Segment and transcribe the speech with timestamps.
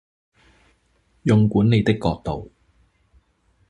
[1.25, 2.51] 用管理的角度